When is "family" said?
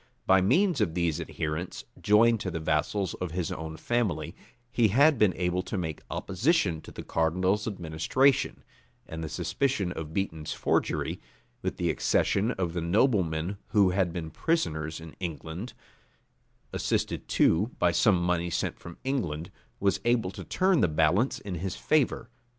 3.77-4.35